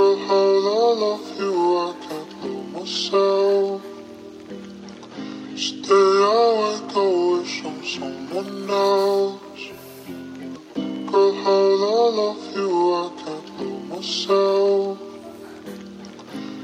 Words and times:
Girl, 0.00 1.20
you, 1.38 1.76
I 1.76 1.94
can't 2.08 2.32
help 2.40 2.66
myself. 2.72 3.82
Stay 5.56 6.14
awake, 6.32 6.96
I 6.96 7.08
wish 7.28 7.64
I'm 7.66 7.84
someone 7.84 8.70
else. 8.70 9.64
Girl, 11.10 11.34
you, 12.56 12.70
I 12.94 13.12
can't 13.20 13.48
help 13.58 13.82
myself. 13.92 14.98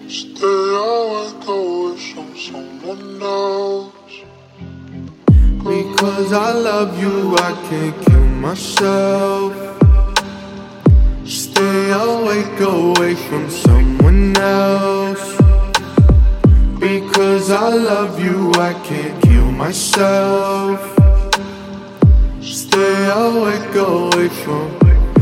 Stay 0.08 0.68
awake, 0.88 1.46
I 1.46 1.58
wish 1.82 2.16
I'm 2.16 2.32
someone 2.38 3.22
else. 3.22 4.14
Because 5.62 6.32
I 6.32 6.52
love 6.52 6.98
you, 6.98 7.36
I 7.36 7.52
can't 7.68 8.06
kill 8.06 8.24
myself. 8.46 9.75
Stay 11.56 11.90
awake 11.90 12.60
away 12.60 13.14
from 13.14 13.48
someone 13.48 14.36
else. 14.36 15.38
Because 16.78 17.50
I 17.50 17.70
love 17.70 18.20
you, 18.20 18.52
I 18.56 18.74
can't 18.84 19.22
kill 19.22 19.50
myself. 19.52 20.78
Stay 22.42 23.08
awake 23.08 23.74
away 23.74 24.28
from. 24.28 24.68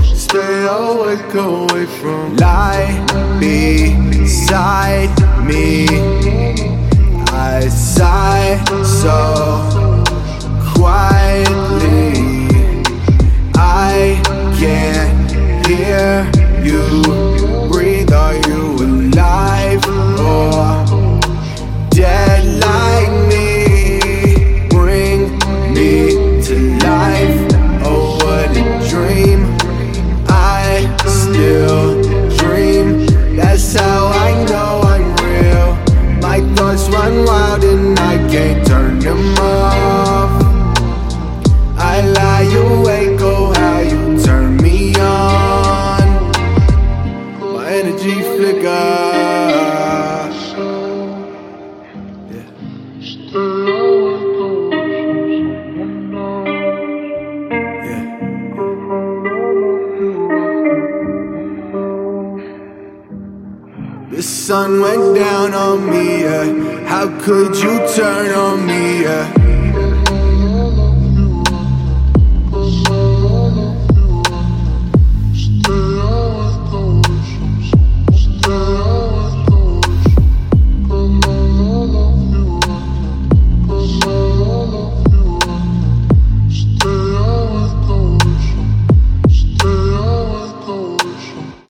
Stay 0.03 0.67
awake 0.67 1.35
away 1.35 1.87
from. 2.01 2.37
Lie 2.39 3.07
beside 3.39 5.15
me. 5.47 5.87
I 7.31 7.69
sigh 7.69 8.59
so 8.83 9.84
you 16.65 17.69
breathe. 17.69 18.13
Are 18.13 18.35
you 18.49 18.63
alive 18.77 19.83
oh, 19.87 20.81
or 20.89 21.91
dead 21.91 22.43
like 22.69 23.13
me? 23.31 24.69
Bring 24.69 25.21
me 25.75 26.43
to 26.47 26.55
life. 26.89 27.39
Oh, 27.85 28.17
what 28.23 28.57
a 28.57 28.65
dream. 28.89 29.41
I 30.29 30.89
still 31.07 32.03
dream. 32.39 33.07
That's 33.37 33.75
how 33.75 34.07
I 34.07 34.45
know 34.49 34.81
I'm 34.93 35.09
real. 35.25 35.69
My 36.21 36.41
thoughts 36.55 36.89
run 36.89 37.25
wild 37.27 37.65
and 37.65 37.99
I 37.99 38.17
can't 38.31 38.67
The 64.15 64.23
sun 64.23 64.81
went 64.81 65.17
down 65.17 65.55
on 65.55 65.91
me, 65.91 66.23
yeah. 66.23 66.87
How 66.87 67.09
could 67.23 67.57
you 67.57 67.85
turn 67.97 68.31
on 68.31 68.65
me, 68.65 69.03
yeah? 69.03 69.44